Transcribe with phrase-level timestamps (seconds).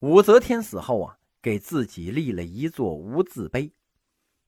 [0.00, 3.72] 武则天死后啊，给自己立了一座无字碑。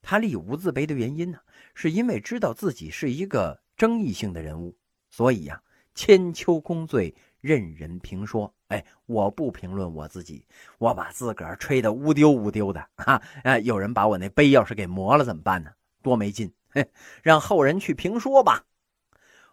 [0.02, 1.38] 他立无字碑的原因呢，
[1.74, 4.76] 是因为知道自己是一个争议性的人物，
[5.10, 5.62] 所以呀，
[5.94, 8.54] 千秋功罪任人评说。
[8.68, 10.44] 哎，我不评论我自己，
[10.76, 13.22] 我把自个儿吹得乌丢乌丢的啊！
[13.42, 15.70] 哎，有人把我那碑要是给磨了怎么办呢？
[16.02, 16.52] 多没劲！
[16.68, 16.90] 嘿，
[17.22, 18.66] 让后人去评说吧。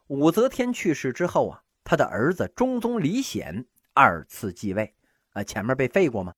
[0.07, 4.93] 武则天去世之后啊，他的儿子中宗李显二次继位。
[5.35, 6.33] 啊，前面被废过吗？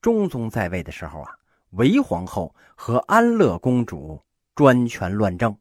[0.00, 1.36] 中宗在位的时候啊，
[1.70, 4.22] 韦皇后和安乐公主
[4.54, 5.58] 专权乱政，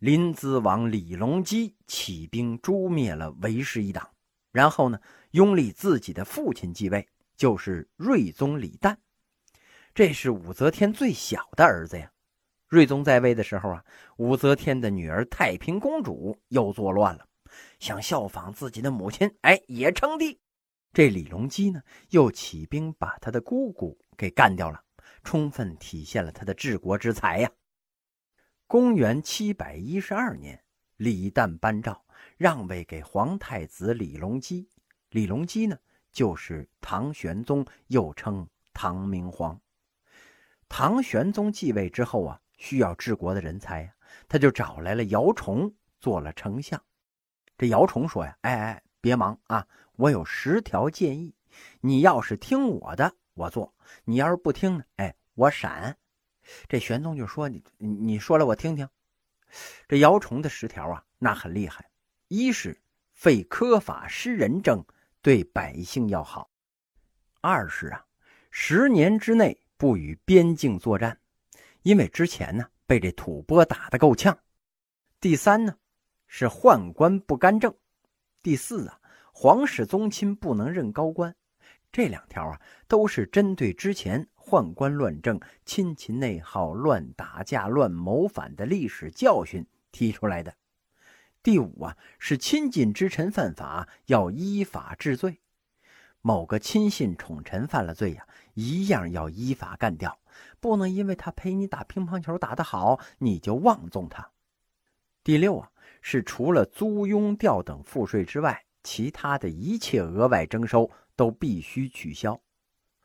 [0.00, 4.10] 临淄王李隆基起兵诛灭了韦氏一党，
[4.50, 7.06] 然后呢，拥立自己的父亲继位，
[7.36, 8.96] 就是睿宗李旦。
[9.94, 12.10] 这是武则天最小的儿子呀。
[12.68, 13.84] 睿宗在位的时候啊，
[14.16, 17.26] 武则天的女儿太平公主又作乱了，
[17.78, 20.40] 想效仿自己的母亲，哎，也称帝。
[20.92, 24.82] 这李隆基呢，又起兵把他的姑姑给干掉了，
[25.22, 27.50] 充分体现了他的治国之才呀。
[28.66, 30.64] 公元七百一十二年，
[30.96, 32.04] 李旦颁诏
[32.36, 34.68] 让位给皇太子李隆基。
[35.10, 35.78] 李隆基呢，
[36.10, 39.60] 就是唐玄宗，又称唐明皇。
[40.68, 43.94] 唐玄宗继位之后啊，需要治国的人才呀，
[44.28, 46.80] 他就找来了姚崇做了丞相。
[47.56, 51.34] 这姚崇说呀：“哎哎，别忙啊。”我有十条建议，
[51.82, 55.98] 你要是听我的，我做；你要是不听呢，哎，我闪。
[56.68, 58.88] 这玄宗就说：“你你说了，我听听。”
[59.86, 61.90] 这姚崇的十条啊，那很厉害。
[62.28, 62.80] 一是
[63.12, 64.82] 废苛法施仁政，
[65.20, 66.48] 对百姓要好；
[67.42, 68.06] 二是啊，
[68.50, 71.20] 十年之内不与边境作战，
[71.82, 74.32] 因为之前呢被这吐蕃打得够呛；
[75.20, 75.76] 第三呢
[76.26, 77.70] 是宦官不干政；
[78.42, 78.96] 第四啊。
[79.32, 81.34] 皇室宗亲不能任高官，
[81.90, 90.52] 这两条啊都是针对之前宦官乱政、亲戚内耗、乱打架、乱谋反的历史教训提出来的。
[91.42, 95.40] 第五啊是亲近之臣犯法要依法治罪，
[96.20, 100.18] 某个亲信宠臣犯了罪呀，一样要依法干掉，
[100.60, 104.32] 不能因为他陪你打乒乓球打得好，你就妄纵他。
[105.24, 108.64] 第六啊是除了租庸调等赋税之外。
[108.82, 112.40] 其他的一切额外征收都必须取消。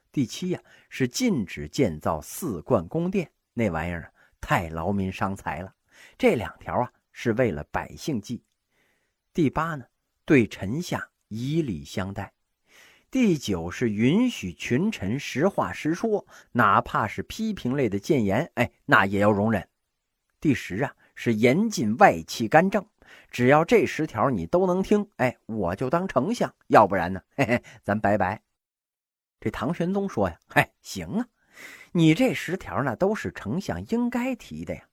[0.10, 5.76] 第七呀，是禁止建造四观宫殿，那玩意儿太劳民伤财了。
[6.18, 8.42] 这两条啊，是为了百姓计。
[9.34, 9.84] 第八呢，
[10.24, 12.32] 对臣下以礼相待。
[13.12, 19.68] 第九是允许群臣实话实说，哪怕是批评类的谏言，哎，那也要容忍。
[20.40, 22.86] 第十啊，是严禁外戚干政。
[23.32, 28.42] 只要这十条你都能听，哎，我就当丞相；要不然呢，嘿嘿，咱拜拜。
[29.40, 31.28] 这唐玄宗说呀：“嘿，行啊，
[31.92, 34.84] 你这十条呢都是丞相应该提的呀。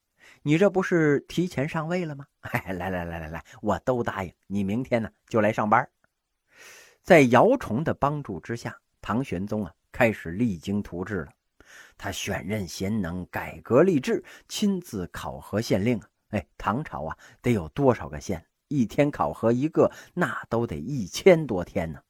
[0.42, 2.26] 你这不是提前上位了吗？
[2.40, 4.64] 哎，来来来来来，我都答应你。
[4.64, 5.88] 明天呢就来上班。”
[7.02, 11.32] 在姚崇的帮助之下，唐玄宗啊开始励精图治了。
[11.96, 16.08] 他选任贤能，改革吏治，亲自考核县令啊。
[16.32, 18.46] 哎，唐朝啊，得有多少个县？
[18.68, 22.02] 一天考核一个，那都得一千多天呢。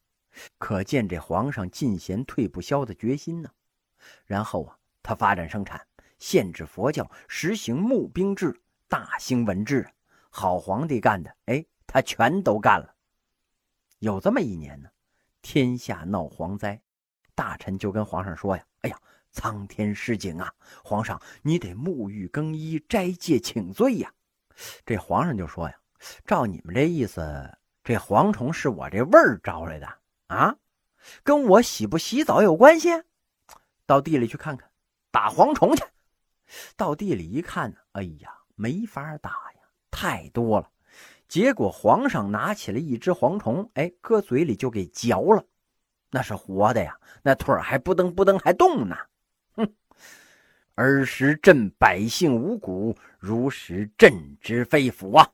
[0.59, 3.50] 可见这皇上进贤退不消的决心呢。
[4.25, 5.87] 然后啊，他发展生产，
[6.19, 9.88] 限制佛教，实行募兵制，大兴文治。
[10.31, 12.94] 好皇帝干的，哎，他全都干了。
[13.99, 14.89] 有这么一年呢，
[15.43, 16.81] 天下闹蝗灾，
[17.34, 18.97] 大臣就跟皇上说呀：“哎呀。”
[19.32, 20.53] 苍天示警啊！
[20.84, 24.12] 皇上，你得沐浴更衣、斋戒请罪呀。
[24.84, 25.76] 这皇上就说呀
[26.26, 29.88] ：“照你们这意思，这蝗虫是我这味儿招来的
[30.26, 30.54] 啊，
[31.25, 32.91] 跟我洗不洗澡有关系？
[33.87, 34.71] 到地里去看看，
[35.10, 35.82] 打蝗虫去。
[36.76, 39.60] 到地里一看，哎呀，没法打呀，
[39.91, 40.71] 太多了。
[41.26, 45.42] 结果皇上拿起了一只蝗虫，哎，搁嘴里就给嚼了，
[46.10, 48.95] 那是活的呀，那腿还不噔不噔还动呢。”
[50.74, 55.30] 儿时朕百姓五谷，如实朕之肺腑啊！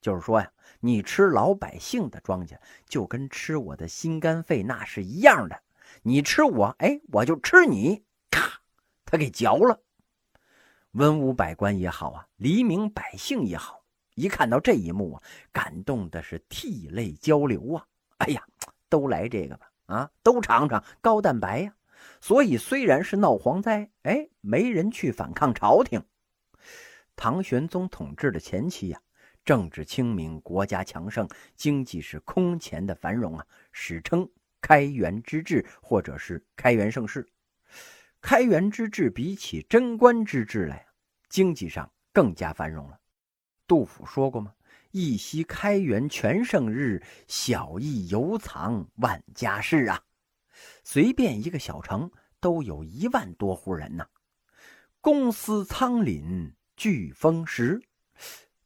[0.00, 2.56] 就是说呀，你吃老百姓的庄稼，
[2.86, 5.60] 就跟吃我的心肝肺那是一样的。
[6.02, 8.04] 你吃我，哎，我就吃你。
[8.30, 8.60] 咔，
[9.04, 9.82] 他给嚼了。
[10.92, 13.82] 文武百官也好啊，黎民百姓也好，
[14.14, 15.22] 一看到这一幕啊，
[15.52, 17.84] 感动的是涕泪交流啊！
[18.18, 18.42] 哎呀，
[18.88, 21.74] 都来这个吧，啊，都尝尝高蛋白呀！
[22.20, 26.02] 所以，虽然是闹蝗灾，哎，没人去反抗朝廷。
[27.16, 29.00] 唐玄宗统治的前期呀，
[29.44, 34.28] 政治清明，国家强盛，经济是空前的繁荣啊，史称
[34.60, 37.26] 开元之治，或者是开元盛世。
[38.20, 40.86] 开元之治比起贞观之治来，
[41.28, 42.98] 经济上更加繁荣了。
[43.66, 44.52] 杜甫说过吗？
[44.90, 50.02] 一夕开元全盛日，小邑犹藏万家室啊！
[50.84, 52.10] 随便一个小城
[52.40, 54.06] 都有一万多户人呢。
[55.00, 57.80] 公私仓廪俱丰实，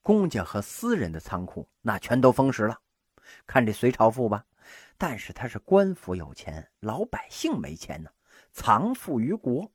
[0.03, 2.81] 公家和私人的仓库那全都丰实了。
[3.47, 4.45] 看这隋朝富吧，
[4.99, 8.11] 但是他是官府有钱，老百姓没钱呢。
[8.51, 9.71] 藏富于国，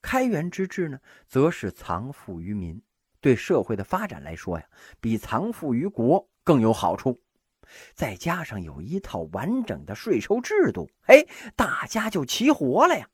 [0.00, 0.98] 开元之治呢，
[1.28, 2.82] 则是藏富于民。
[3.20, 4.66] 对社会的发展来说呀，
[5.00, 7.21] 比藏富于国更有好处。
[7.94, 11.24] 再加上有一套完整的税收制度，哎，
[11.56, 13.08] 大家就齐活了呀。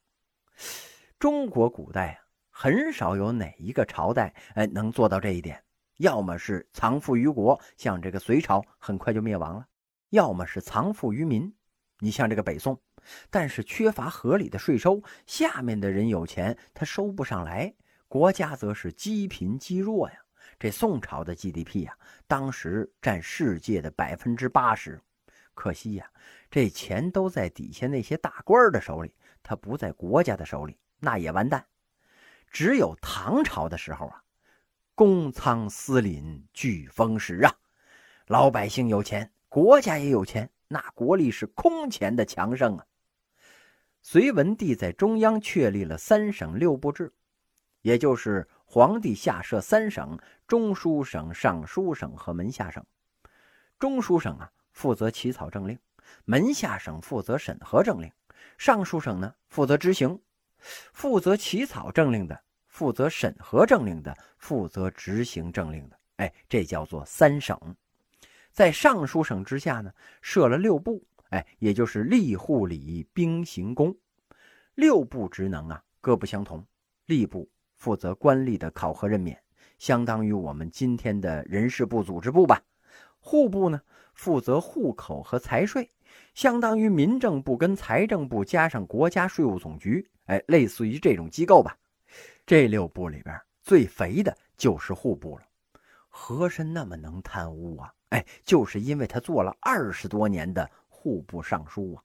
[1.18, 2.18] 中国古代啊，
[2.50, 5.62] 很少有哪一个朝代哎能做到这一点，
[5.98, 9.64] 要么是藏富于国，像这个隋朝很快就灭亡了；
[10.10, 11.54] 要么是藏富于民，
[11.98, 12.80] 你像这个北宋。
[13.30, 17.74] 但是缺乏合理的税收，下面的人有钱，他收不上来，
[18.06, 20.16] 国家则是积贫积弱呀。
[20.58, 21.96] 这宋朝的 GDP 呀，
[22.26, 25.00] 当时占世界的百分之八十，
[25.54, 26.10] 可惜呀，
[26.50, 31.64] 这钱都在底下那些大官的手里，他不在国家的手里，那也完蛋。
[32.50, 34.22] 只有唐朝的时候啊，
[34.94, 37.54] 公仓私林俱丰实啊，
[38.26, 42.84] 老百姓有钱，国家也有钱，那国力是空前的强盛啊。
[44.00, 47.12] 隋文帝在中央确立了三省六部制，
[47.82, 50.18] 也就是皇帝下设三省。
[50.46, 52.82] 中书省、尚书省和门下省，
[53.78, 55.78] 中书省啊负责起草政令，
[56.24, 58.10] 门下省负责审核政令，
[58.56, 60.18] 尚书省呢负责执行。
[60.94, 67.76] 负责起草政令的，负责审核政令的，负责执行政令的，哎，这叫做三省。
[68.50, 69.92] 在尚书省之下呢，
[70.22, 73.94] 设了六部，哎，也就是吏、户、礼、兵、刑、工。
[74.74, 76.66] 六部职能啊各不相同。
[77.06, 79.40] 吏部负责官吏的考核任免。
[79.78, 82.62] 相当于我们今天的人事部、组织部吧。
[83.20, 83.80] 户部呢，
[84.12, 85.88] 负责户口和财税，
[86.34, 91.76] 相当于民政部跟财政部加上国家税务总局，哎，类似于这种机构吧。
[92.44, 95.44] 这六部里边最肥的就是户部了。
[96.08, 97.94] 和珅那么能贪污啊？
[98.08, 102.02] 哎，就是因为他做了二十多年的户部尚书啊。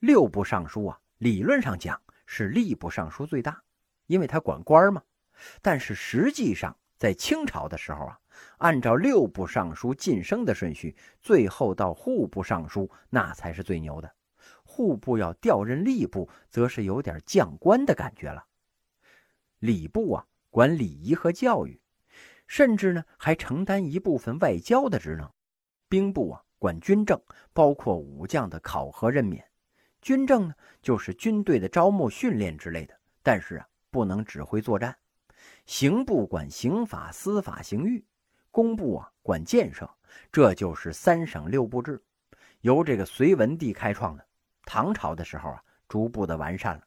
[0.00, 3.62] 六部尚书啊，理论上讲是吏部尚书最大，
[4.06, 5.02] 因为他管官嘛。
[5.60, 8.18] 但是实际上，在清朝的时候啊，
[8.58, 14.14] 按照六部尚书晋升的顺序，最后到户部尚书那才是最牛的。
[14.62, 18.46] 户部要调任吏部，则是有点降官的感觉了。
[19.58, 21.80] 礼部啊，管礼仪和教育，
[22.46, 25.30] 甚至呢还承担一部分外交的职能。
[25.88, 27.20] 兵部啊，管军政，
[27.52, 29.44] 包括武将的考核任免。
[30.00, 34.92] 军政呢，就是军队的招募训练之类的，但是啊，不能指挥作战。
[35.66, 38.04] 刑部管刑法、司法、刑狱，
[38.50, 39.88] 工部啊管建设，
[40.32, 42.02] 这就是三省六部制，
[42.62, 44.26] 由这个隋文帝开创的。
[44.64, 46.82] 唐朝的时候啊，逐步的完善了。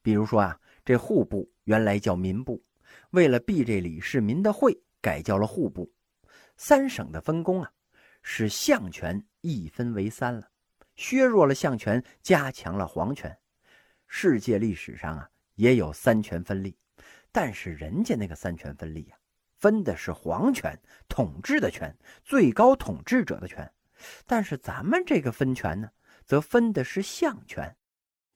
[0.00, 2.62] 比如说啊，这户部原来叫民部，
[3.10, 5.92] 为了避这李世民的讳，改叫了户部。
[6.56, 7.72] 三省的分工啊，
[8.22, 10.48] 使相权一分为三了，
[10.94, 13.36] 削弱了相权，加强了皇权。
[14.06, 16.76] 世界历史上啊，也有三权分立。
[17.32, 19.16] 但是人家那个三权分立呀，
[19.56, 23.66] 分的是皇权统治的权，最高统治者的权；
[24.24, 25.90] 但是咱们这个分权呢，
[26.24, 27.76] 则分的是相权。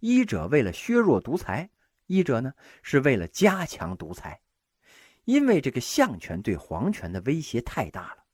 [0.00, 1.70] 一者为了削弱独裁，
[2.06, 4.40] 一者呢是为了加强独裁。
[5.24, 8.24] 因为这个相权对皇权的威胁太大了。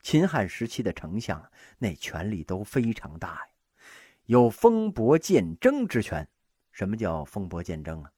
[0.00, 3.48] 秦汉时期的丞相那权力都非常大呀，
[4.26, 6.26] 有封伯建征之权。
[6.70, 8.12] 什么叫封伯建征啊？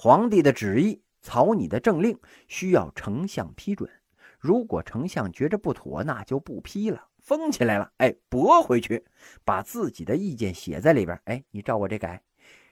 [0.00, 1.02] 皇帝的旨意。
[1.20, 3.90] 草拟的政令需要丞相批准，
[4.38, 7.92] 如果丞相觉着不妥，那就不批了，封起来了。
[7.96, 9.04] 哎，驳回去，
[9.44, 11.20] 把自己的意见写在里边。
[11.24, 12.22] 哎，你照我这改，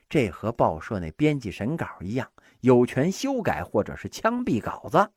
[0.09, 2.31] 这和报社那编辑审稿一样，
[2.61, 5.11] 有权修改或者是枪毙稿子。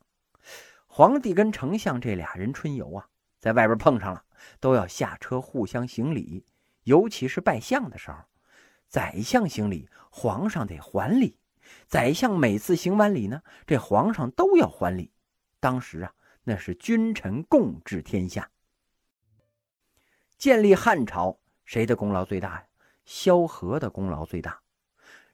[0.87, 3.07] 皇帝跟丞相这俩人春游啊，
[3.39, 4.23] 在外边碰上了，
[4.59, 6.43] 都要下车互相行礼，
[6.85, 8.17] 尤其是拜相的时候，
[8.87, 11.37] 宰相行礼，皇上得还礼。
[11.87, 15.11] 宰相每次行完礼呢，这皇上都要还礼。
[15.59, 18.49] 当时啊，那是君臣共治天下。
[20.37, 22.65] 建立汉朝，谁的功劳最大呀？
[23.05, 24.61] 萧何的功劳最大。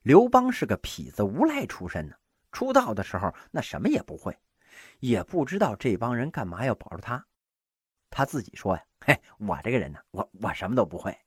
[0.02, 2.16] 刘邦是个痞子无赖出身呢，
[2.52, 4.38] 出道的时候那什么也不会，
[5.00, 7.26] 也不知道这帮人干嘛要保着他。
[8.10, 11.18] 他自己说呀：“嘿，我这个人呢，我我什么都不会。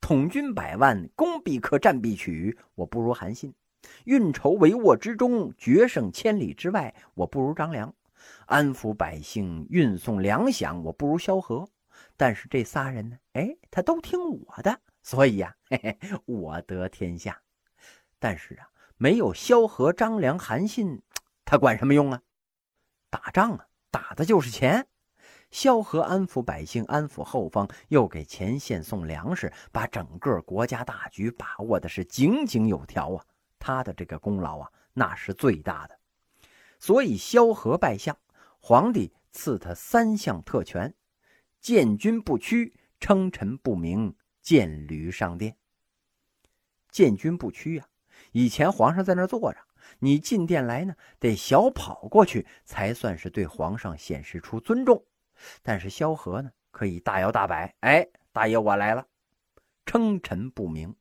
[0.00, 3.50] 统军百万，攻必克，战必取，我不如韩信；
[4.04, 7.92] 运筹帷幄之中，决胜千里之外，我不如张良；
[8.46, 11.68] 安抚百姓，运送粮饷，我不如萧何。
[12.16, 17.40] 但是这仨人呢，哎，他都听我的，所以呀，嘿嘿，我得天下。
[18.18, 21.00] 但是啊，没有萧何、张良、韩信，
[21.44, 22.20] 他管什么用啊？
[23.10, 24.86] 打仗啊，打的就是钱。
[25.50, 33.24] 萧何安抚百姓，安抚后方，又给前线送粮食，把整个国家大局把握的是井井有条啊！
[33.58, 35.98] 他的这个功劳啊，那是最大的。
[36.78, 38.16] 所以萧何拜相，
[38.60, 40.94] 皇帝赐他三项特权：
[41.60, 45.56] 见君不屈，称臣不明，见驴上殿。
[46.90, 47.88] 见君不屈呀！
[48.32, 49.58] 以前皇上在那坐着，
[49.98, 55.04] 你进殿来呢，得小跑过去，才算是对皇上显示出尊重。
[55.62, 59.06] 但是萧何呢，可以大摇大摆，哎，大爷我来了。
[59.86, 60.94] 称臣不明，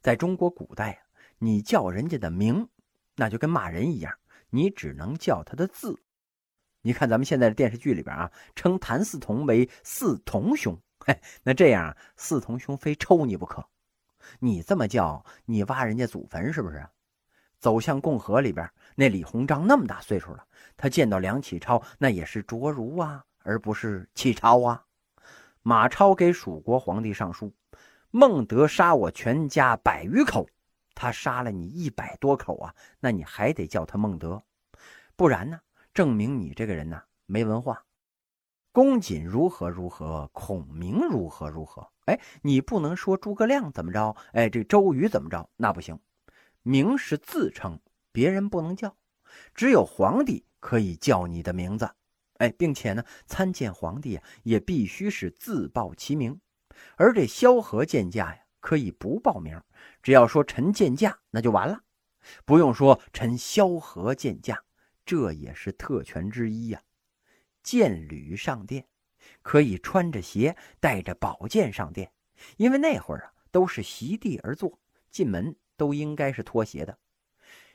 [0.00, 1.02] 在中国古代啊，
[1.42, 2.68] 你叫人家的名，
[3.16, 4.14] 那就跟骂人一样，
[4.50, 6.00] 你只能叫他的字。
[6.82, 13.66] 你看咱们现在的电视剧里边啊，称谭嗣同为嗣同兄，嘿，那这样嗣同兄非抽你不可。
[14.38, 16.86] 你这么叫，你挖人家祖坟是不是？
[17.58, 23.24] 走向共和里边，那李鸿章那么大岁数了，他见到梁启超，那也是卓如啊。
[23.42, 24.84] 而不是启超啊！
[25.62, 27.50] 马超给蜀国皇帝上书
[28.12, 30.46] ：“孟德杀我全家百余口，
[30.94, 34.42] 他杀了你一百多口啊，那你还得叫他孟德，
[35.16, 35.60] 不然呢，
[35.94, 37.84] 证明你这个人呢没文化。
[38.72, 45.98] 公瑾如何如何，孔明如何如何，哎，你不能说诸葛亮怎么着，哎，这周瑜怎么着，那不行。
[46.62, 47.80] 名是自称，
[48.12, 48.96] 别人不能叫，
[49.54, 51.90] 只有皇帝可以叫你的名字。”
[52.40, 56.40] 哎，并且呢，参见皇帝啊，也必须是自报其名。
[56.96, 59.60] 而这萧何见驾呀，可以不报名，
[60.02, 61.82] 只要说臣见驾，那就完了，
[62.44, 64.62] 不用说臣萧何见驾，
[65.04, 66.82] 这也是特权之一呀。
[67.62, 68.86] 见履上殿，
[69.42, 72.12] 可以穿着鞋，带着宝剑上殿，
[72.56, 74.78] 因为那会儿啊，都是席地而坐，
[75.10, 76.98] 进门都应该是脱鞋的。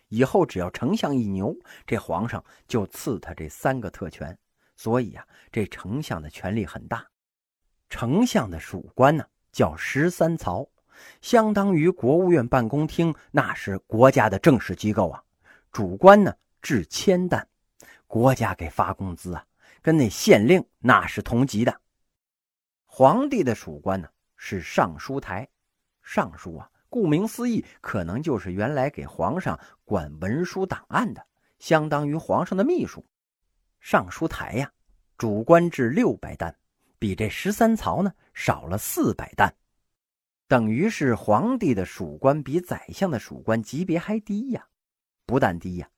[0.07, 4.37] 以后只要丞相一牛，这皇上就赐他这三个特权。
[4.77, 7.07] 所以啊，这丞相的权力很大。
[7.89, 10.67] 丞相的属官呢，叫十三曹，
[11.21, 15.21] 相当于国务院办公厅，那是国家的正式机构啊。
[15.71, 17.47] 主官呢，至千担，
[18.07, 19.45] 国家给发工资啊，
[19.81, 21.81] 跟那县令那是同级的。
[22.85, 25.47] 皇帝的属官呢，是尚书台，
[26.01, 31.25] 尚书啊，顾名思义，可能就是原来给皇上管文书档案的，
[31.59, 33.05] 相当于皇上的秘书。
[33.81, 34.71] 尚书台呀，
[35.17, 36.55] 主官至六百担，
[36.97, 39.53] 比这十三曹呢少了四百担，
[40.47, 44.67] 等于是皇帝的属官比宰相的属官级别还低呀。
[45.25, 45.89] 不但低呀，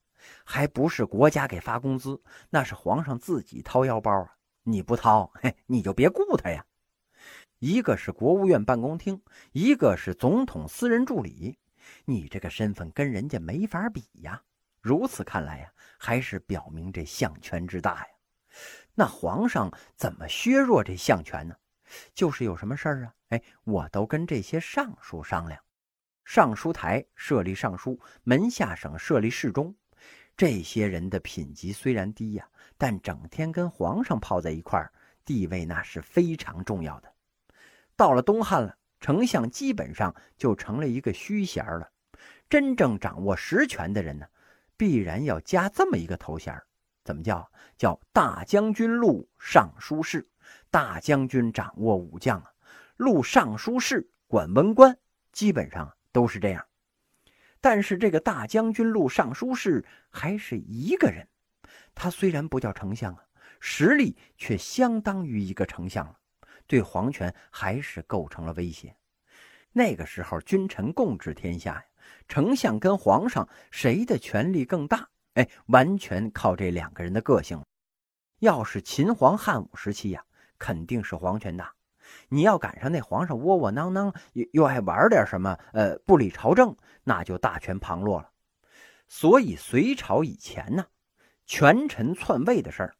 [0.45, 4.35] 还不是国家给发工资，那是皇上自己掏腰包啊。
[4.63, 6.65] 你不掏，嘿，你就别雇他呀。
[7.59, 11.57] 一个是国务院办公厅，一个是总统私人助理，
[12.05, 14.41] 你这个身份跟人家没法比呀。
[14.81, 15.71] 如此看来呀。
[15.99, 18.07] 还是表明这相权之大呀？
[18.93, 21.55] 那皇上怎么削弱这相权呢？
[22.13, 23.13] 就是有什么事儿啊？
[23.29, 25.59] 哎，我都跟这些尚书商量。
[26.25, 29.75] 尚书台设立尚书，门下省设立侍中。
[30.35, 34.91] 这些人的品级虽然低呀，但整天跟皇上泡在一块儿，
[35.25, 37.11] 地位那是非常重要的。
[37.95, 41.89] 到了东汉了，丞相基本上就成了一个虚衔了。
[42.49, 44.27] 真正掌握实权的人呢？
[44.77, 46.61] 必然要加这么一个头衔
[47.03, 47.51] 怎么叫？
[47.77, 50.29] 叫大将军录尚书事。
[50.69, 52.51] 大将军掌握武将啊，
[52.97, 54.97] 录尚书事管文官，
[55.31, 56.65] 基本上都是这样。
[57.59, 61.27] 但是这个大将军录尚书事还是一个人，
[61.95, 63.23] 他虽然不叫丞相啊，
[63.59, 66.17] 实力却相当于一个丞相了，
[66.67, 68.95] 对皇权还是构成了威胁。
[69.71, 71.83] 那个时候，君臣共治天下呀。
[72.29, 75.09] 丞相跟皇上谁的权力更大？
[75.33, 77.61] 哎，完全靠这两个人的个性。
[78.39, 80.23] 要是秦皇汉武时期呀，
[80.57, 81.73] 肯定是皇权大。
[82.29, 88.31] 你要赶上那皇上窝窝囊囊，又又爱玩点什么，呃，不理朝政，那就大权旁落了。
[89.07, 90.85] 所以隋朝以前呢，
[91.45, 92.95] 权臣篡位的事儿，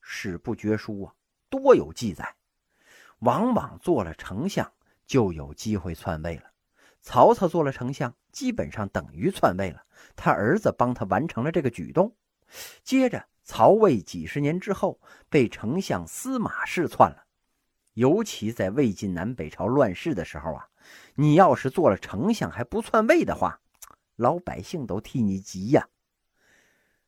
[0.00, 1.14] 史不绝书啊，
[1.48, 2.34] 多有记载。
[3.20, 4.72] 往往做了丞相，
[5.06, 6.44] 就有机会篡位了。
[7.00, 9.84] 曹操做了丞相，基本上等于篡位了。
[10.14, 12.14] 他儿子帮他完成了这个举动。
[12.82, 15.00] 接着，曹魏几十年之后
[15.30, 17.24] 被丞相司马氏篡了，
[17.94, 20.68] 尤其在魏晋南北朝乱世的时候啊，
[21.14, 23.58] 你要是做了丞相还不篡位的话，
[24.16, 25.88] 老百姓都替你急呀。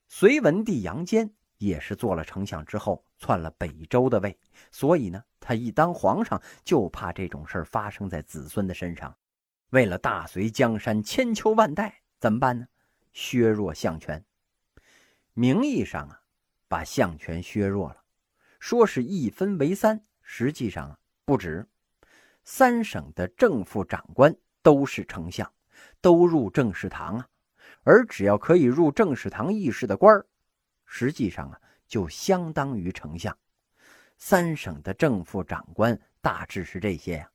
[0.09, 4.37] 隋文帝杨坚也是做了丞相之后篡了北周的位，
[4.73, 9.15] 所以呢，他一当皇上就怕这种事儿发生在子孙的身上。
[9.69, 12.67] 为了大隋江山千秋万代，怎么办呢？
[13.13, 14.25] 削弱相权。
[15.35, 16.20] 名义上啊，
[16.71, 17.97] 把相权削弱了，
[18.61, 21.67] 说是一分为三，实际上啊不止。
[22.45, 25.53] 三省的正副长官都是丞相，
[26.01, 27.29] 都入政事堂啊。
[27.83, 30.25] 而只要可以入政事堂议事的官儿，
[30.87, 33.37] 实际上啊，就相当于丞相。
[34.17, 37.29] 三省的正副长官大致是这些呀：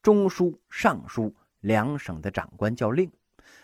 [0.00, 3.10] 中书、尚书两省的长官叫令，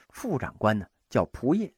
[0.08, 1.72] 副长官呢叫仆射。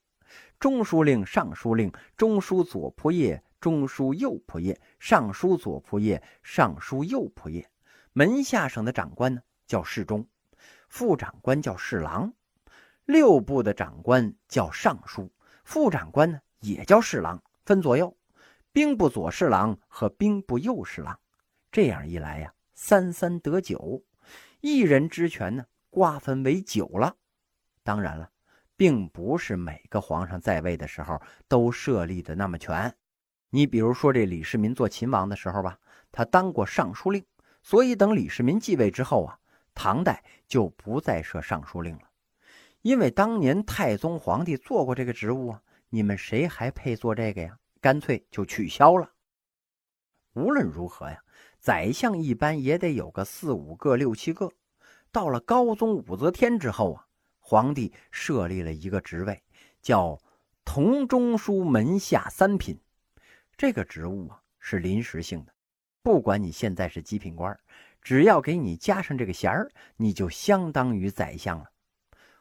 [0.58, 7.66] 中书令、尚书令、中书左仆射、中书右仆射、尚书左仆射、尚书右仆射。
[8.12, 10.26] 门下省的长官呢叫侍中，
[10.88, 12.32] 副长官叫侍郎。
[13.04, 15.30] 六部的长官叫尚书，
[15.64, 18.16] 副长官呢也叫侍郎，分左右。
[18.72, 21.18] 兵部左侍郎和兵部右侍郎，
[21.70, 24.02] 这样一来呀，三三得九，
[24.60, 27.16] 一人之权呢瓜分为九了。
[27.82, 28.30] 当然了，
[28.76, 32.94] 并不是每个皇上在位的时候都设立的那么全。
[33.50, 35.78] 你比如说这李世民做秦王的时候吧，
[36.12, 37.24] 他当过尚书令，
[37.62, 39.38] 所以等李世民继位之后啊，
[39.74, 42.02] 唐代就不再设尚书令了。
[42.82, 47.58] 因为当年太宗皇帝做过这个职务啊，你们谁还配做这个呀？
[47.80, 49.10] 干脆就取消了。
[50.34, 51.18] 无论如何呀，
[51.58, 54.50] 宰相一般也得有个四五个、六七个。
[55.10, 57.05] 到了高宗武则天之后啊，
[57.48, 59.40] 皇帝设立了一个职位，
[59.80, 60.20] 叫
[60.64, 62.76] 同中书门下三品。
[63.56, 65.54] 这个职务啊是临时性的，
[66.02, 67.56] 不管你现在是几品官，
[68.02, 71.70] 只要给你加上这个衔儿，你就相当于宰相了。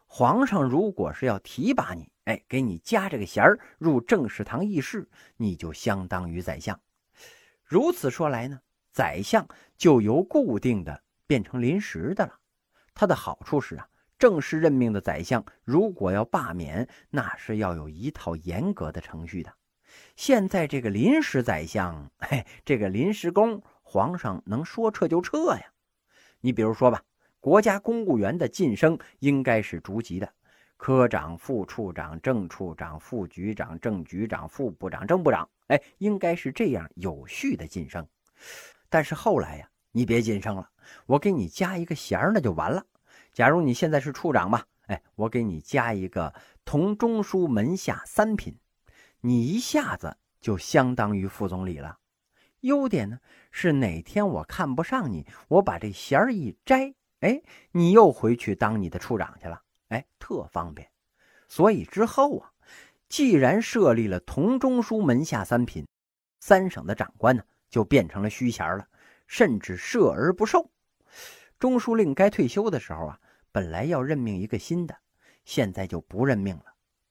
[0.07, 6.81] 皇上如果是要提拔你，哎，给你加这个衔儿入政事堂议事，你就相当于宰相。
[7.63, 8.59] 如此说来呢，
[8.91, 12.39] 宰相就由固定的变成临时的了。
[12.96, 19.53] 它的好处是啊，正式任命的宰相如果要罢免，那是要有一套严格的程序的。
[20.15, 25.71] 现在这个临时宰相，嘿，这个临时工，皇上能说撤就撤呀。
[26.41, 27.01] 你比如说吧。
[27.39, 30.27] 国家公务员的晋升应该是逐级的，
[30.77, 38.03] 科长、副处长、正处长、副局长、正局长、副部长、正部长，哎，应该是这样有序的晋升。
[38.89, 40.67] 但是后来呀，你别晋升了，
[41.05, 42.83] 我给你加一个衔儿，那就完了。
[43.35, 48.57] 假如你现在是处长吧，哎，我给你加一个同中书门下三品，
[49.19, 51.98] 你一下子就相当于副总理了。
[52.61, 53.19] 优点呢
[53.51, 56.95] 是哪天我看不上你，我把这衔儿一摘。
[57.19, 57.41] 哎，
[57.74, 60.89] 你又回去当你的处长去了，哎，特方便。
[61.50, 62.53] 所以之后啊，
[63.09, 65.85] 既然设立了同中书门下三品，
[66.39, 68.87] 三省的长官呢就变成了虚衔了，
[69.27, 70.71] 甚至设而不受。
[71.59, 73.19] 中书令该退休的时候啊，
[73.55, 74.98] 本来要任命一个新的，
[75.46, 76.65] 现在就不任命了，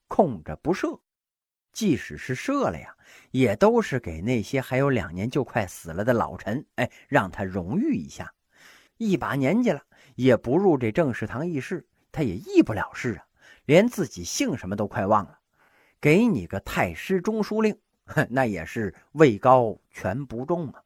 [0.08, 1.00] 空着不设。
[1.72, 2.94] 即使是设了呀，
[3.30, 8.34] 也都是给那些还有两年就快死了的老臣，哎，让他荣誉一下。
[8.98, 9.82] 一把年纪了。
[10.16, 13.24] 也不入这正事堂议事，他也议不了事啊，
[13.64, 15.38] 连自己姓什么都快忘了。
[15.98, 20.83] 给你个太师中书令，哼那也是位高权不重啊。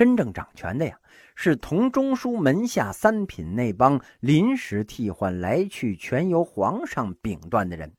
[0.00, 0.98] 真正掌权的呀，
[1.34, 7.92] 是同中书门下三品那帮临时替换来去全由皇上秉断的人。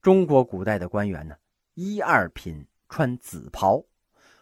[0.00, 1.36] 中国古代的官员呢，
[1.74, 3.76] 一二品穿紫袍，《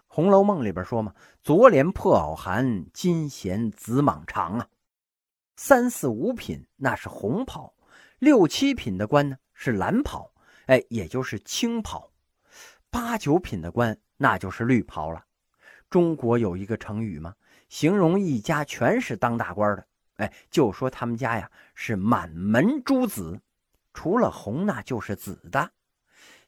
[0.07, 4.69] 红楼梦》里边说嘛：“左脸破袄寒，金弦紫蟒长啊。”
[5.59, 7.75] 三四五品那是红袍，
[8.21, 10.33] 六七品的官呢是蓝袍，
[10.67, 12.13] 哎，也就是青袍。
[12.91, 15.25] 八九品的官那就是绿袍了。
[15.91, 17.35] 中国有一个成语嘛，
[17.69, 23.39] 形容一家全是当大官的，哎，就说他们家呀是满门朱紫，
[23.93, 25.71] 除了红那就是紫的。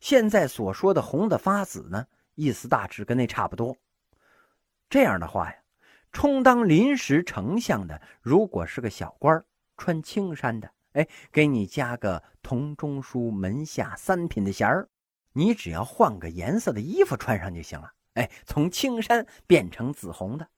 [0.00, 3.76] 现在所说的红的发紫呢，意思大致跟那差不多。
[4.88, 5.56] 这样的话呀。
[6.14, 9.42] 充当临时丞相的，如果是个小官
[9.78, 14.90] 穿青衫的，哎，给你加个同中书门下三品的衔儿，
[15.32, 20.48] 你只要换个颜色的衣服穿上就行了，哎，从青山变成紫红的。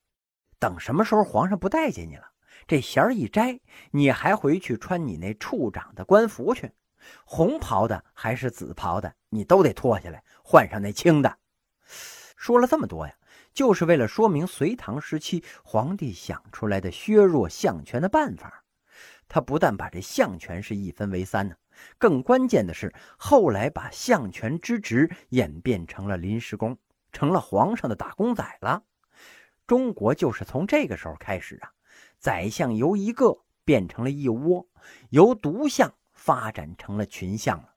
[0.58, 2.24] 等什么时候皇上不待见你了，
[2.66, 6.72] 这弦儿一摘，你还回去穿你那处长的官服去，
[7.24, 11.38] 红袍的还是紫袍的，你都得脱下来，换上那青的。
[12.36, 13.14] 说了这么多呀。
[13.52, 18.64] 就是为了说明隋唐时期皇帝想出来的削弱相权的办法。
[19.28, 21.54] 他不但把这相权是一分为三呢，
[21.96, 26.76] 更关键的是后来把相权之职演变成了临时工，
[27.14, 28.82] 成了皇上的打工仔了。
[29.66, 31.72] 中国就是从这个时候开始啊，
[32.18, 34.66] 宰相由一个变成了一窝，
[35.08, 37.73] 由独相发展成了群相了。